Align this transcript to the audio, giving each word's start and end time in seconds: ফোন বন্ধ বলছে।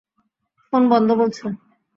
ফোন 0.73 0.81
বন্ধ 0.91 1.09
বলছে। 1.13 1.45